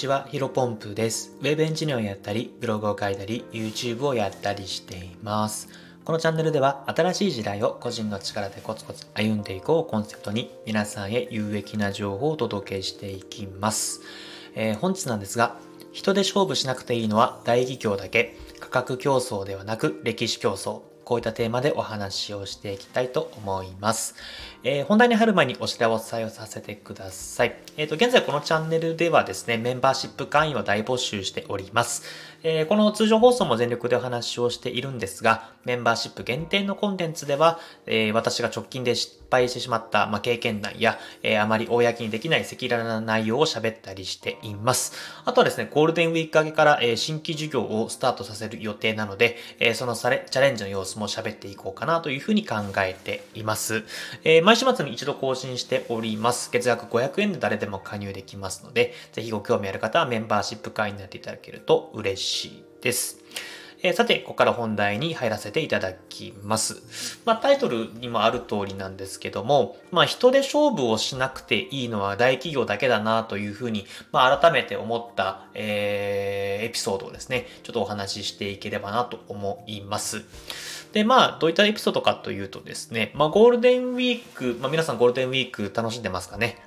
[0.00, 1.36] ちは、ヒロポンプです。
[1.40, 5.68] ウェブエンジニアをやったり、ブログを書いたり、YouTube をやったりしています。
[6.06, 14.00] このチャンネルでは、新しい時代を個人の力でコツコツ歩んでいこうをコンセプトに、皆さんへ有益な情報をお届けしていきます。
[14.54, 15.58] えー、本日なんですが、
[15.92, 20.80] 人で勝負しなくていいのは大企業だけ、価格競争ではなく歴史競争。
[21.04, 24.14] こういったテーマでお話をしていきたいと思います。
[24.62, 27.56] えー、本題に入る前にお知らせをさせてください。
[27.78, 32.02] えっ、ー、と、現在このチャンネルではですね、メンバーシップ会員を大募集しております。
[32.42, 44.94] えー、この通常放送も全力でお話をしているんですが、メンバーシップ限定のコンテンツでは、えー、私が直近で失敗してしまった、まあ、経験談や、えー、あまり公にできない赤裸々な内容を喋ったりしています。
[45.24, 53.84] あとはですね、ゴールデンウィーク明けから、えー、新規授業をスタートさせる予定なので、えー、そのされチャレンジの様子も喋っていこうかなというふうに考えています。
[54.24, 56.50] えー、毎週末に一度更新しております。
[56.50, 63.19] 月額500円で誰でも加入できますので、ぜひご興味ある方はメンバーシップ会員になっていただけると嬉しいです。
[63.82, 67.20] えー、さて、ここから本題に入らせていただきます。
[67.24, 80.24] まあ、タイトルにもある通りなんですけども、まあ、人で勝負をしなくていいのは大企業だけだなというふうに、まあ、改めて思った、えー、エピソードをですね、ちょっとお話ししていければなと思います。
[80.92, 86.58] で、まあ、どういったエピソードかというとですね、まあ、ゴールデンウィーク、まあ、皆さんゴールデンウィーク楽しんでますかね？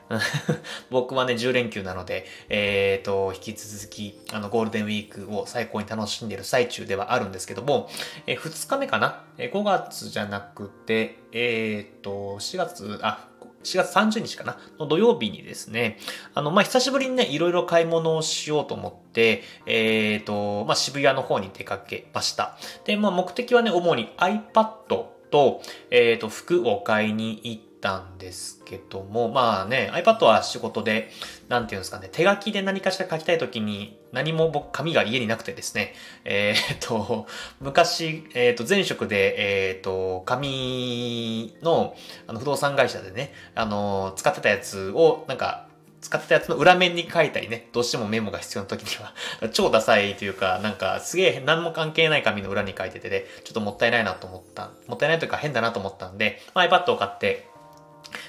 [0.89, 7.89] 僕はね、10連休なので、えっ、ー、と、引き続き、あの、ゴールデンウィークを最高に楽しんでいる最中ではあるんですけども、
[8.27, 13.27] えー、2日目かな、えー、5月じゃなくて、えっ、と、4月、あ、
[13.63, 14.57] 4月30日かな？
[14.77, 15.97] の土曜日にですね、
[16.33, 22.57] あの、まあ、久しぶりにね、いろいろ買い物をしようと思って、えっ、ー、と、まあ、渋谷の方に出かけました。
[22.85, 31.11] で、まあ、目的はね、主に iPad と、えっ、ー、と、服を買いに行っ、たんですけども、まあね、iPad は仕事で、
[31.49, 35.93] なんていうんですかね、手書きで何かしら書きたいときに、何も僕、紙が家になくてですね、
[36.23, 37.25] えー、っと、
[37.59, 41.95] 昔、えー、っと、前職で、えー、っと、紙の、
[42.27, 45.67] あの、不動産会社でね、あの、使ってたやつを、なんか、
[45.99, 49.13] 使ってたやつの裏面に書いたりね、どうしてもメモが必要な時には
[49.53, 57.47] 超ダサいというか、なんかすげえ何も関係ない紙の裏に書いててね、ちょっともったいないなと思った、もったいないというか変だなと思ったんで、まあ、iPad を買って、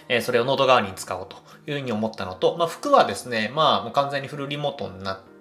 [0.08, 1.36] えそれをノート側に使おうと
[1.66, 5.33] いうふうに思ったのと、まあ、服はですね、まあ、もう完全にフルリモートになって、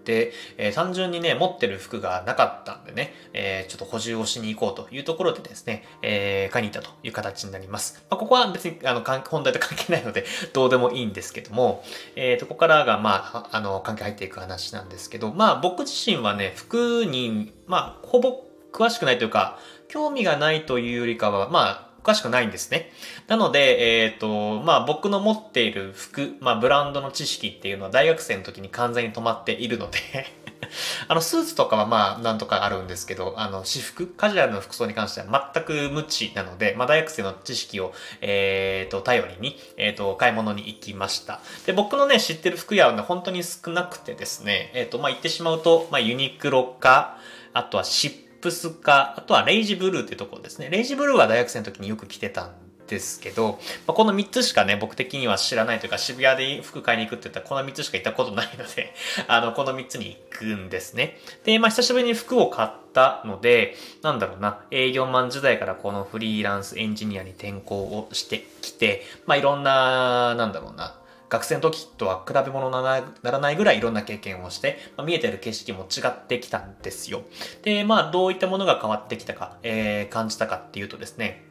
[0.57, 8.03] えー、単純にね、持ってる服がなかったんでね、えー、ちょっと補充をしに行こうというところでですね、えー、買いに行ったという形になります。
[8.09, 11.83] まあ、ここは別に、あの、本題と関係ないので、 どうでもいいんですけども、
[12.15, 22.91] えー、と、ここからが、まあ、あの、関係入っていく話なんですけど、まあ、僕自身はね、服に、まあ、ほぼ詳しくないというか、興味がないというよりかは、まあ、おかしくないんですね。
[23.27, 29.99] なので、えっ、ー、と、まあ僕の持っている服、まあブランドの知識っていうのは大学生の時に完全に止まっているので
[31.07, 41.39] あの、スーツとかはまあ、なんとかあるんですけど、あの、私服、カジュアルの服装に関しては全く無知なので、まあ、大学生の知識を、えっ、ー、と、頼りに、えっ、ー、と、買い物に行きました。
[41.65, 47.17] で、僕のね、知ってる服屋はね、本当に少なくてですね、えっ、ー、と、まあ、言ってしまうと、まあ、ユニクロか、
[47.53, 50.69] あとはシップスか、あとはレイジブルーっていうところですね。
[50.69, 52.51] レイジブルーは大学生の時によく着てたん
[52.87, 58.93] ですけど、まあ、この3つしかね、僕的には知らないというか、渋谷で服買いに行くって言ったら、この3つしか行ったことないので
[59.29, 61.21] あの、この3つに行くんですね。
[61.45, 70.99] で、まあ、久しぶりに服を買ったので、なんだろうな、営業マン時代からこのフリーランスエンジニアに転向をしてきて、まあ、いろんな、なんだろうな、
[71.33, 72.73] 学生の時とは比べ物に
[73.23, 77.23] ならないぐらいいろんな経験をして、まあ、見えてる景色も違ってきたんですよ。
[77.63, 81.43] で、まあ、どういったものが変わってきたか、えー、感じたかっていうとですね、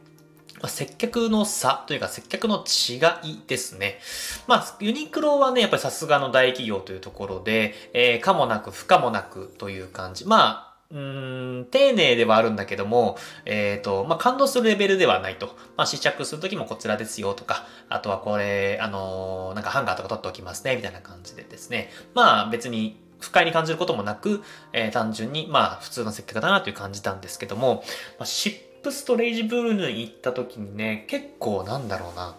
[0.61, 3.99] ま、接客の差というか接客の違いですね。
[4.47, 10.25] まあ、ユニクロはね、やっぱりさすがの大企業というところで、えー、かもなく不可もなくという感じ。
[10.25, 15.47] まあ、うーん、丁寧ではあるんだけども、えっ、ー、と、まあ、感動するレベルではないと。
[15.75, 21.89] まあ、試着するときもこちらですよとか、あとはこれ、あのー、なんかハンガーとか取っておきますね、みたいな感じでですね。
[22.13, 27.83] まあ、別に不快に感じることもなく、えー、単純に、まあ、普通の接客だなという感じたんですけども、
[28.19, 32.35] まあ、シップストレイジブルーに行った時にね、結構なんだろうな、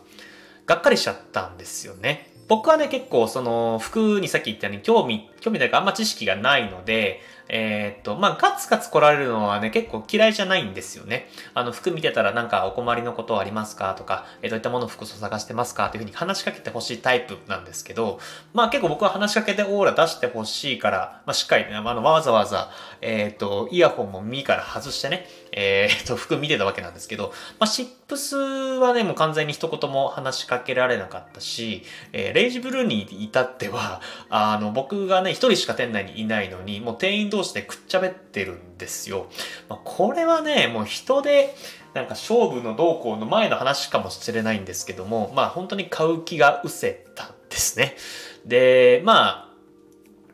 [0.67, 2.31] がっかりしちゃったんですよね。
[2.47, 11.29] 僕はね、結構その服にさっき言ったように興味、興味というかあんま知識がないので、えー、っと、まあ、ガツガツ来られるのはね、結構嫌いじゃないんですよね。
[11.52, 18.19] あの、服見てたらなんかお困りのことありますかとか、えー、どういったもの服装探してますかっていうふうに話しかけてほしいタイプなんですけど、
[18.52, 22.70] まあ結構僕は話しかけてオーラ出してほしいから、まあしっかりね、あの、わざわざ、
[23.00, 31.82] えっ、と、イヤホンも耳から外してね、えっ、と、服見てたわけなんですけど、まあシップスはね、もう完全に一言も話しかけられなかったし、
[32.12, 34.00] えレイジブルーに至っては、
[34.31, 39.27] あの、僕がね、一人しか店内にいないのに、もう店員同士でくっちゃべってるんですよ。
[39.69, 41.55] まあ、これはね、もう人で、
[41.95, 47.97] なんか勝負の動向の前の話かもしれないんですけども、まあ本当に買う気が失せたんですね。
[48.45, 49.51] で、ま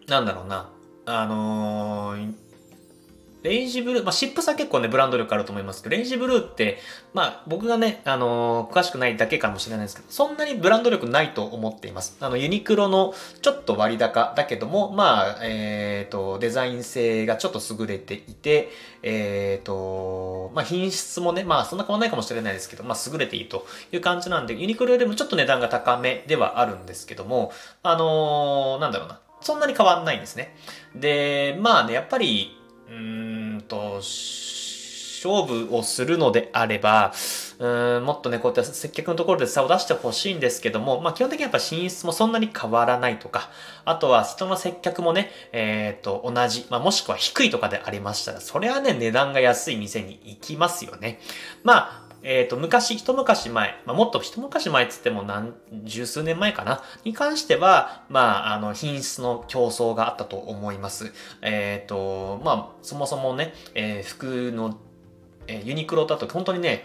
[0.09, 0.71] あ、なんだろうな。
[1.07, 2.35] あのー、
[3.43, 6.79] レイジブルー、まあ、シップスは結構ね、ブランド力あると思いますけど、レイジブルーって、
[7.15, 12.17] まあ、僕がね、あのー、詳しくないだけかもしれないですけど、そんなにブランド力ないと思っています。
[12.21, 18.71] あの、ユニクロのちょっと割高だけども、まあ、えっ、ー、と、デザイン性がちょっと優れていて、
[19.03, 27.53] えっ、ー、と、まあ、品質もね、まあ、そんな変わんないかもしれないですけど、まあ、優れていいという感じなんで、ユニクロよりもちょっと値段が高めではあるんですけども、
[27.83, 29.21] あのなんだろうな。
[29.41, 30.55] そんなに変わんないんですね。
[30.95, 32.57] で、まあね、やっぱり、
[32.91, 33.30] うん
[33.71, 34.03] と、
[35.21, 37.13] 勝負をするのであれば、
[37.59, 43.51] うんもっとね、こうやって接客のところで差を出してほしいんですけども、まあ基本的にやっぱ寝室もそんなに変わらないとか、
[43.85, 51.21] あとは人の接客もね、えっ、ー、と、同じ、まあもしくは低いとかでありましたら、それはね、値段が安い店に行きますよね。
[51.63, 61.13] まあ、えっ、ー、と、昔、一昔前、まあ、もっと一昔前って言っても何、十数年前かなに関しては、まあ、あの、品質の競争があったと思います。
[61.43, 64.79] えっ、ー、と、まあ、そもそもね、えー、服の、
[65.47, 66.85] えユニクロだと本当にね、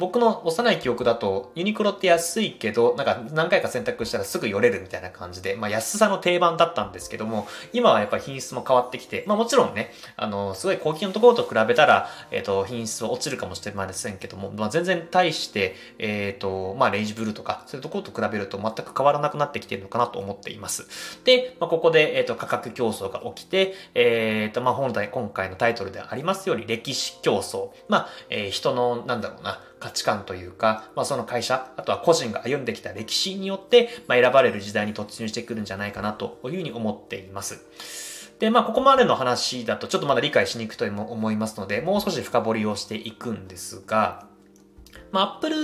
[0.00, 20.88] 僕の幼い記憶だと、ユニクロって安いけど、なんか何回か選択したらすぐ寄れるみたいな感じで、まあ安さの定番だったんですけども、今はやっぱり品質も変わってきて、まあもちろんね、あの、すごい高級のところと比べたら、えっ、ー、と、品質は落ちるかもしれませんけども、まあ全然対して、えっ、ー、と、まあレイジブルーとか、そういうところと比べると全く変わらなくなってきてるのかなと思っています。
[21.24, 27.70] で、まあここで、えっ、ー、と、価格競争が起きて、えっ、と、まあ本来、今回のタイトルでありますように、歴史競争。
[27.88, 38.30] まあ、え、人の、なんだろうな、価値観というか、まあ、その会社、あとは個人が歩んできた歴史によって、まあ、選ばれる時代に突入してくるんじゃないかなというふうに思っています。
[38.38, 44.29] で、まあ、ここまでの話だとちょっとまだ理解しにくいと思いますので、もう少し深掘りをしていくんですが、
[45.12, 45.54] まあ、Apple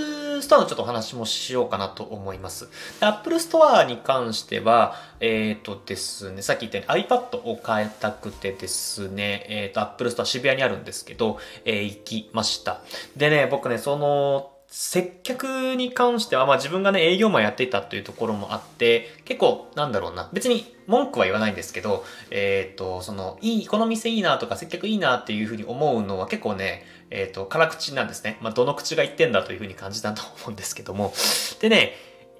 [0.41, 2.67] Store のちょっとお話もしようかなと思います。
[2.99, 12.81] Apple Store に関しては、えっ、ー、とですね、さっき言ったように iPad を変えたくてですね、えっ、ー、と、Apple Store 渋谷にあるんですけど、えー、行きました。
[13.15, 28.37] でね、僕ね、その、接客に関しては、まあ自分がね、営業マンやっていたというところもあって、結構、なんだろうな、別に文句は言わないんですけど、えっ、ー、と、その、いい、この店いいなとか接客いいなっていうふうに思うのは結構ね、えっ、ー、と、辛口なんですね。
[28.41, 31.13] まあ、どの口が言ってんだというふうに感じたと思うんですけども。
[31.59, 31.93] でね、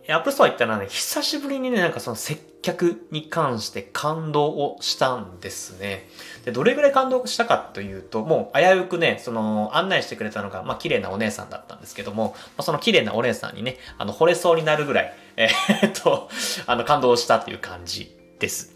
[0.09, 6.07] アップルストア行ったらね、久しぶりにね、なんかその接客に関して感動をしたんですね。
[6.45, 16.29] で、どれぐらい感動したかというと、もう危うくね、その案内してくれたのが、まあ綺麗なお姉さんだったんですけども、まあ、その綺麗なお姉さんにね、あの、惚れそうになるぐらい、えー、っと、
[16.67, 18.71] あの、感動したという感じです。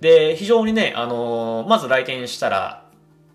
[0.00, 2.85] で、非常にね、あのー、まず来店したら、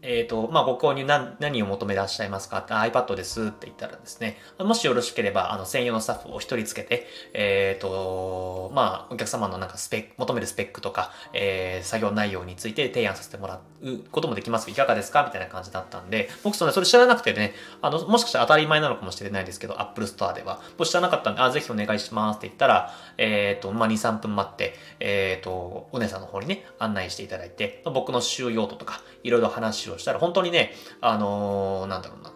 [0.04, 2.60] えっ、ー、と、まあ、ご購入何何を求めらっしゃいますか？
[2.60, 14.72] って ?iPad ですって言ったらですね、もしよろしければ、あの、専用のスタッフを一人つけて、えっ、ー、と、まあ、お客様のなんかスペック、求めるスペックとか、えー、作業内容について提案させてもらうこともできます。
[14.72, 15.24] いかがですか？
[15.24, 32.32] みたいな感じだったんで、僕それ、それ知らなくてね、あの、もしかしたら当たり前なのかもしれないですけど、Apple Store では、僕知らなかったんで、あ、ぜひお願いしますって言ったら、えっ、ー、と、まあ、2、3分待って、えっ、と、お姉さんの方にね、案内していただいて、僕の使用用途とか、いろいろ話ををしたら、本当にね、あのー、なんだろうな、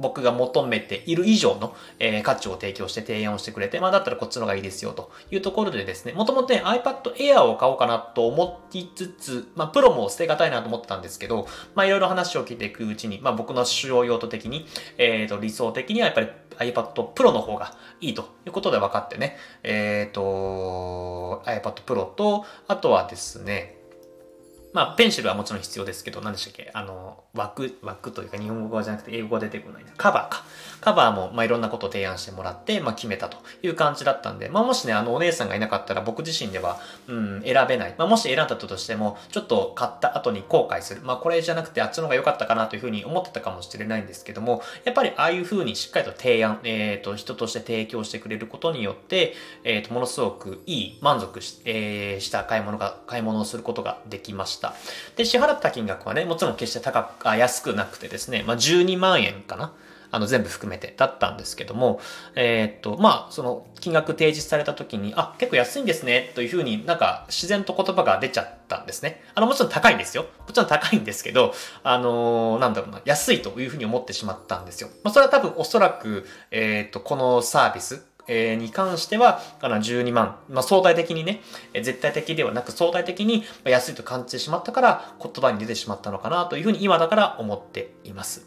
[0.00, 5.12] 僕が求めている以上の、えー、価値を提供して提案をしてくれて、まあだったらこっちの方がいいですよと。
[5.30, 23.79] いうところでですね、もともとね iPad Air を買おうかなと思いつつ、まあプロも捨てがたいなと思ってたんですけど、まあいろいろ話を聞いていくうちに、まあ僕の使用用途的に、えっ、ー、と理想的にはやっぱり iPad Pro の方がいいということで分かってね、えっ、ー、と iPad Pro と、あとはですね、
[24.72, 26.70] まあ、ペンシルはもちろん必要ですけど、何でしたっけ？
[26.74, 29.84] あの、枠、枠というか日本語じゃなくて英語が出てこない。
[29.96, 30.44] カバーか。
[30.80, 37.94] カバーも、まあ、いろんなことを提案してもらって、まあ、決めたという感じだったんで、まあ、もしね、あの、お姉さんがいなかったら僕自身では、うん、選べない。
[37.98, 41.02] まあ、もし選んだとしても、ちょっと買った後に後悔する。
[41.02, 49.34] まあ、これじゃなくてあっちの方が良かったかなというふうに思ってたかもしれないんですけども、やっぱりああいうふうにしっかりと提案、えっ、ー、と、人として提供してくれることによって、
[49.64, 54.59] えっ、ー、と、ものすごくいい、満足し,、えー、した買い物が、買い物をすることができました。
[55.16, 59.72] で、支払った金額はね、もちろん決して高く、あ安くなくてですね、まあ、12万円かな。
[60.12, 62.00] あの、全部含めてだったんですけども、
[62.34, 69.22] えー、っと、まあ、その、金額提示された時に、あ、結構安いんですね、というふうになんか自然と言葉が出ちゃったんですね。
[69.34, 70.26] あの、もちろん高いんですよ。
[70.46, 74.88] もちろん高いんですけど、あのー、なんだろうな、安いというふうに思ってしまったんですよ。
[75.04, 81.42] まあ、それは多分おそらく、えー、っと、このサービス、えに関しては、かな12万、まあ、相対的にね、
[81.74, 88.46] 絶対的ではなく相対的に安いと感じてしまったから言葉に出てしまったのかなというふうに今だから思っています。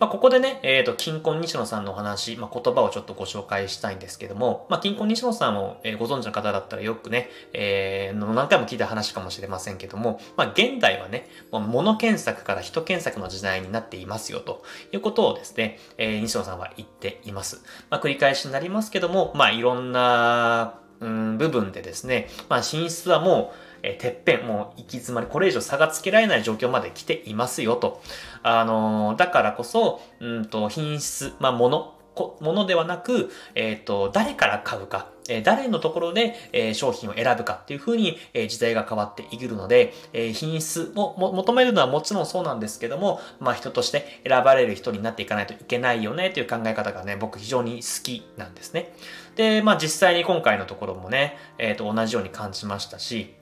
[0.00, 17.62] まあ、ここでね、えっ、ー、と、金婚西野さんのお話、まあ、言葉をちょっとご紹介したいんですけども、まあ、金婚西野さんを、ご存知の方だったらよくね、えー、何回も聞いた話かもしれませんけども、まあ、現代はね、物検索から人検索の時代になっていますよということをですね、えー、西野さんは言っています。
[17.90, 28.02] まあ、繰り返しになりますけども、まあ、いろんな、うん、部分でですね、まあ、進出はもう、え、てっぺん、もう行き詰まり、これ以上差がつけられない状況まで来ていますよと。
[28.42, 31.94] あの、だからこそ、うんと、品質、まあ、もの、
[32.40, 48.92] ものではなく、えっ、ー、と、誰から買うか、え誰のところで、え商品を選ぶかっていうふうに、え時代が変わっていくるので、え品質を求めるのはもちろんそうなんですけども、まあ人として選ばれる人になっていかないといけないよねという考え方がね、僕非常に好きなんですね。
[49.36, 53.34] で、まあ実際に今回のところもね、えっ、ー、と同じように感じましたし、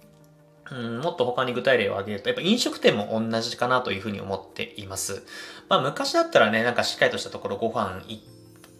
[0.71, 5.25] うん、もっと他に具体例を挙げると、やっぱ飲食店も同じかなというふうに思っています。
[5.69, 8.38] まあ昔だったらね、なんかしっかりとしたところご飯行って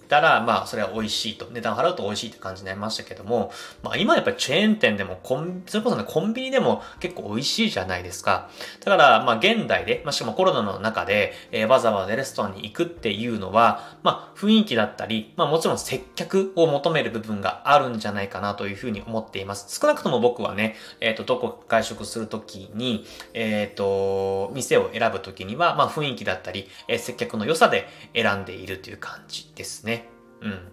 [0.09, 8.51] たら、まあ、それは美味しいと、値段払うと美味しいって感じになりましたけども、まあ、今やっぱりチェーン店でもコン、それこそね、コンビニでも結構美味しいじゃないですか。
[8.81, 19.79] だから、まあ、現代で、まあ、しかもコロナの中で、えー、わざわざレストランに行くっていうのは、まあ、雰囲気だったり、まあ、もちろん接客を求める部分があるんじゃないかなというふうに思っています。
[19.79, 29.98] 少なくとも僕はね、えっ、ー、と、どこ外食するときに、えっ、ー、と、店を選ぶときには、まあ、雰囲気だったり、えー、接客の良さで選んでいるという感じですね。
[30.41, 30.69] うん。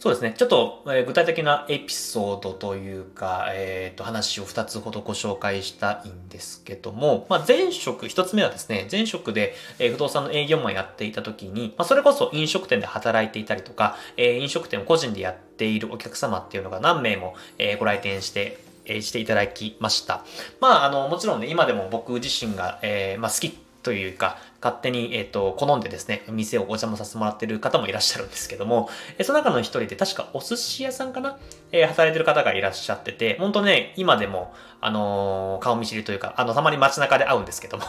[0.00, 0.34] そうですね。
[0.38, 20.24] ちょっと、えー、具体的なエピソードというか、えっ、ー、と、話を2つほどご紹介したいんですけども、まあ、前職、1つ目はですね、前職で、えー、不動産の営業マンやっていた時に、まあ、それこそ飲食店で働いていたりとか、えー、飲食店を個人でやっているお客様っていうのが何名も、えー、ご来店して、え、していただきました。
[20.60, 23.50] まあ、あの、もちろんね、今でも僕自身が、えー、まあ、好き
[23.82, 31.38] というか、勝手に、えっ、ー、と、好んでですね、店をお邪魔させてもらってる方もいらっしゃるんですけども、えその中の一人で確かお寿司屋さんかな？
[31.70, 37.84] えー、働いてる方がいらっしゃってて、本当ね、今でも、あのー、顔見知りというか、あの、たまに街中で会うんですけども。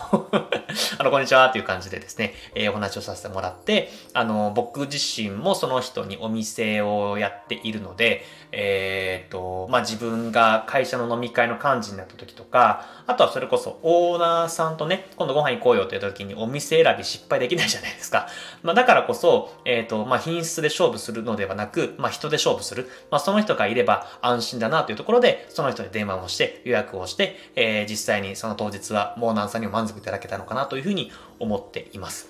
[1.01, 18.27] あの、こんにちはっていう感じでですね、えー、お話をさせてもらって、あの、僕自身もその人にお店をやっているので、えっ、と、まあ、自分が会社の飲み会の幹事になった時とか、あとはそれこそオーナーさんとね、今度ご飯行こうよって言った時にお店選び失敗できないじゃないですか。
[18.63, 22.89] まあ、だからこそ、えっ、と、まあ、品質で勝負するのではなく、まあ、人で勝負する。
[23.11, 32.29] まあ、その人がいれば安心だなというところで、その人に電話をして予約をして、えー、実際にその当日はモーナーさんにも満足いただけたのかなというふうに思っています。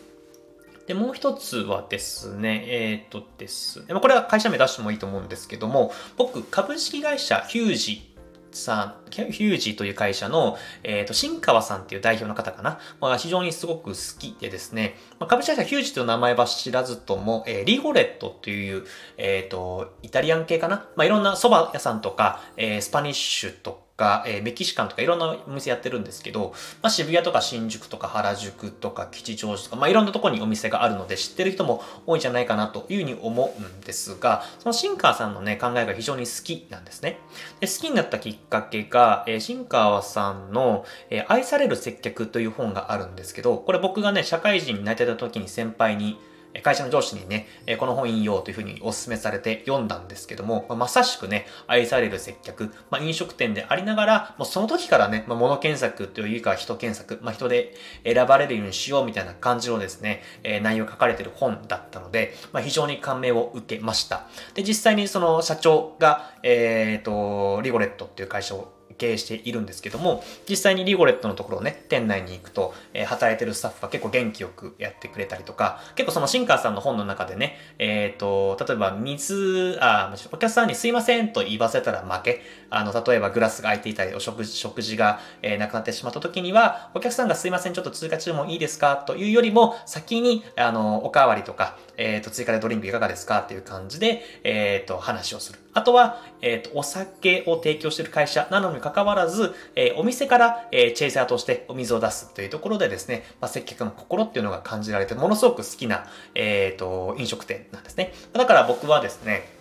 [0.87, 8.15] で、もう一つはですね、えっ、とですね、これは会社名出してもいいと思うんですけども、僕、株式会社ヒュージ
[8.51, 12.79] さん、ヒュージという会社の、えっ、ー、と、新川さんっていう代表の方かな。
[12.99, 18.85] まあ、非常にすごく好きでですね、まあ、株式会社ヒュージという名前は知らずとも、えー、リゴレットという、
[19.17, 20.87] えっ、ー、と、イタリアン系かな。
[20.95, 37.19] まあ、いろんな蕎麦屋さんとか、えー、スパニッシュとか、か、えー、メキシカンとかいろんなお店やってるんですけど、まあ、渋谷とか新宿とか原宿とか吉祥寺とか、まあ、いろんなとこにお店があるので知ってる人も多いんじゃないかなというふうに思うんですが、そのシンカーさんのね、考えが非常に好きなんですね。
[37.59, 46.17] で好きになったきっかけが、えー、シンカーさんの、えー、愛される接客という本があるんですけど、これ僕がね、社会人になりた時に先輩に
[46.63, 60.23] 会社の上司にね、この本引用というふうにお勧めされて読んだんですけども、まさしくね、愛される接客、まあ、飲食店でありながら、もうその時からね、ま、物検索というか人検索、まあ、人で選ばれるようにしようみたいな感じのですね、
[60.63, 64.27] 内容書かれてる本だったので、まあ、非常に感銘を受けました。
[64.55, 88.97] で、実際にその社長が、えっ、ー、と、リゴレットっていう会社を経営しているんですけども、実際にリゴレットのところをね、店内に行くと、えー、働いてるスタッフが結構元気よくやってくれたりとか、結構そのシンカーさんの本の中でね、えっ、ー、と、例えば水、あ、お客さんにすいませんと言わせたら負け、あの、例えばグラスが空いていたり、お食事、食事が、えー、なくなってしまった時には、お客さんがすいません、ちょっと通過注文いいですか？
[88.97, 95.59] というよりも、先に、あの、おかわりとか、えっ、ー、と、追加でドリンクいかがですかっていう感じで、えっ、ー、と、話をする。
[95.73, 108.13] あとは、えっ、ー、と、お酒を提供している会社なのにかかわらず、えお店から、えチェイサーとしてお水を出すというところでですね、まあ、接客の心っていうのが感じられて、ものすごく好きな、えっ、と、飲食店なんですね。
[108.31, 109.58] だから僕はですね、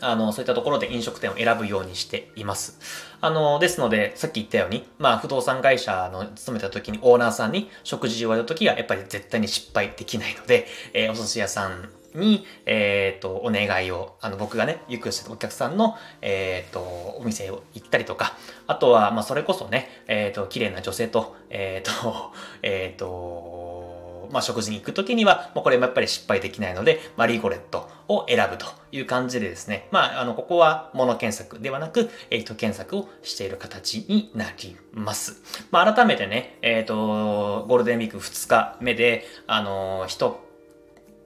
[0.00, 2.78] あの、そういったところで飲食店を選ぶようにしています。
[3.20, 35.40] あの、ですので、さっき言ったように、まあ、不動産会社の勤めた時にオーナーさんに食事を言われる時は、やっぱり絶対に失敗できないので、えー、お寿司屋さんに、えっ、と、お願いを、あの、僕がね、行くお客さんの、えっ、と、お店を行ったりとか、あとは、まあ、それこそね、えっ、と、綺麗な女性と、えっ、と、 えっ、と、まあ、食事に行くときには、もうこれもやっぱり失敗できないので、マリーゴレットを選ぶという感じでですね、まあ、あの、ここは物検索ではなく、えっ、ー、と、検索をしている形になります。
[35.70, 40.49] まあ、改めてね、えっ、ー、と、ゴールデンウィーク2日目で、あの、人、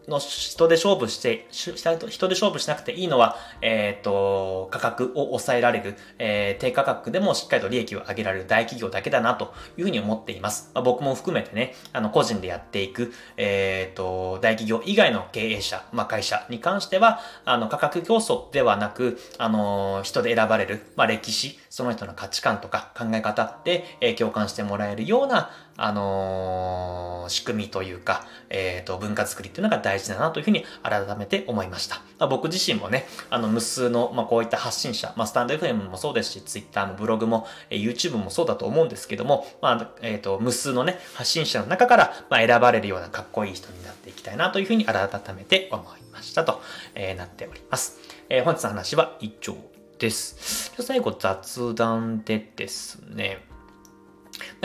[0.08, 10.70] の人で勝負して、人で勝負しなくていいのは、えっ、ー、と、価格を抑えられる、えー、低価格でもしっかりと利益を上げられる大企業だけだなというふうに思っています。
[10.74, 31.96] まあ、僕も含めてね、あの、個人でやっていく、えっ、ー、と、大企業以外の経営者、まあ、会社に関しては、あの、価格競争ではなく、あの、人で選ばれる、まあ、歴史、その人の価値観とか考え方で、えー、共感してもらえるような、あのー、仕組みというか、えっ、ー、と、文化作りっていうのが大事だなというふうに改めて思いました。
[32.18, 46.60] まあ、僕自身もね、あの、無数の、まあ、こういった発信者、まあ、スタンド FM もそうですし、Twitter もブログも、えー、YouTube もそうだと思うんですけども、まあ、えっ、ー、と、無数のね、発信者の中から、まあ、選ばれるようなかっこいい人になっていきたいなというふうに改めて思いましたと、
[46.94, 47.98] えー、なっております。
[48.28, 49.56] えー、本日の話は以上
[49.98, 50.72] です。
[50.80, 53.44] 最後雑談でですね、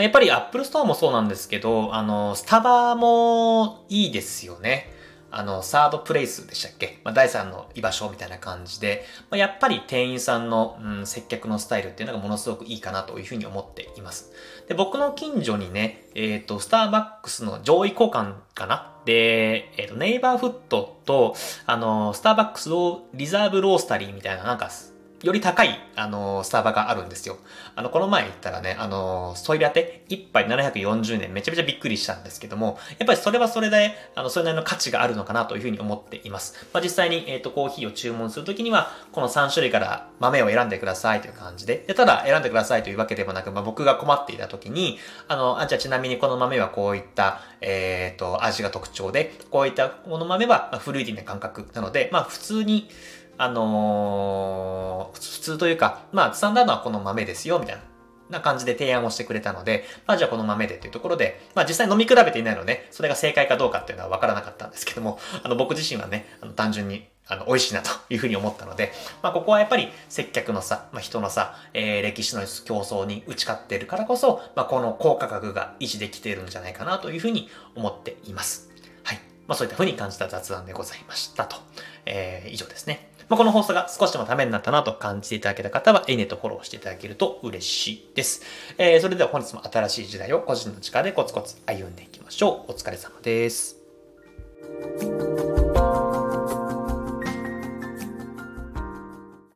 [0.02, 4.92] やっぱり Apple Store もそうなんですけど、あの、スタバもいいですよね。
[5.32, 14.32] あの、サードプレイスでしたっけ、まあ、第3の居場所みたいな感じで、まあ、やっぱり店員さんの、うん、接客のスタイルっていうのがものすごくいいかなというふうに思っています。
[14.68, 18.92] で、僕の近所にね、えっ、ー、と、スターバックスの上位交換かな？
[19.04, 24.68] で、えっ、ー、と、ネイバーフットと、あの、スターバックスをリザーブロースタリーみたいな、なんか、
[25.22, 27.36] より高い、あのー、スタバがあるんですよ。
[27.76, 36.66] あの、この前行ったらね、あのー、ソイラテ1杯740年めちゃめちゃびっくりしたんですけども、やっぱりそれはそれで、あの、それなりの価値があるのかなというふうに思っています。
[36.72, 52.88] まあ、実際に、えっ、ー、と、コーヒーを注文するときには、この3種類から豆を選んでくださいという感じで、でただ選んでくださいというわけでもなく、まあ、僕が困っていたときに、あの、あ、じゃあちなみにこの豆はこういった、えっ、と、味が特徴で、こういったこの豆は、まフルーティーな感覚なので、まあ、普通に、
[53.42, 57.82] あのー、普通というか、まあ、スタンダードはこの豆ですよ、みたいな。
[58.28, 78.70] な感じで提案をしてくれたので、まあじゃあこの豆でっていうところで、まあ実際飲み比べていないので、それが正解かどうかっていうのは分からなかったんですけども、 あの僕自身はね、あの単純にあの、美味しいなというふうに思ったので、まあ、ここはやっぱり接客のさ、まあ、人のさ、えー、歴史の競争に打ち勝っているからこそ、まあ、この高価格が維持できているんじゃないかなというふうに思っています。
[79.04, 79.20] はい。
[79.46, 81.56] まあ、そういったふうに感じた雑談でございましたと。
[82.04, 83.09] えー、以上ですね。
[83.30, 88.42] まあ、この放送が少しでもためになったなと感じていただけた方は、いいねとフォローしていただけると嬉しいです。
[88.76, 92.72] えー、それでは本日も新しい時代を個人の力でコツコツ歩んでいきましょう。
[92.72, 93.76] お疲れ様です。